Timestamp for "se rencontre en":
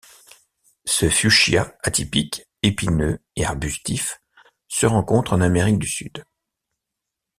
4.67-5.41